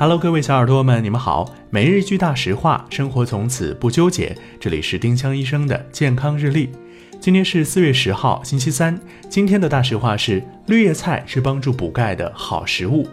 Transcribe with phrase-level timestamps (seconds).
[0.00, 1.52] Hello，各位小耳朵们，你们好。
[1.70, 4.32] 每日一句大实话，生活从此不纠结。
[4.60, 6.70] 这里是丁香医生的健康日历。
[7.18, 8.96] 今天是四月十号，星期三。
[9.28, 13.08] 今天的大实话是：绿叶菜是帮助补钙的好食物。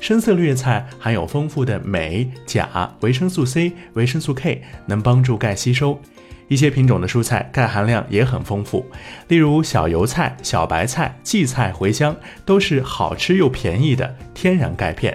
[0.00, 6.00] 深色绿叶菜含有丰富的镁、钾、维生素 C、维生素 K，能帮助钙吸收。
[6.48, 8.86] 一些品种的蔬菜钙含量也很丰富，
[9.28, 12.16] 例如小油菜、小白菜、荠菜、茴香，
[12.46, 15.14] 都是好吃又便宜的天然钙片。